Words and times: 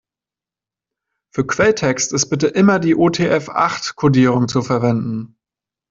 Für 1.31 1.45
Quelltext 1.45 2.11
ist 2.11 2.29
bitte 2.29 2.47
immer 2.47 2.79
die 2.79 2.95
UTF-acht-Kodierung 2.95 4.47
zu 4.47 4.63
verwenden. 4.63 5.37